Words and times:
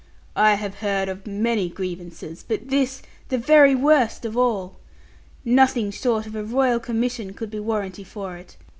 I 0.35 0.55
have 0.55 0.79
heard 0.79 1.09
of 1.09 1.27
many 1.27 1.69
grievances; 1.69 2.41
but 2.41 2.69
this 2.69 3.03
the 3.29 3.37
very 3.37 3.75
worst 3.75 4.25
of 4.25 4.35
all. 4.35 4.77
Nothing 5.45 5.91
short 5.91 6.25
of 6.25 6.35
a 6.35 6.43
Royal 6.43 6.79
Commission 6.79 7.33
could 7.35 7.51
be 7.51 7.59
warranty 7.59 8.03
for 8.03 8.35
it. 8.35 8.57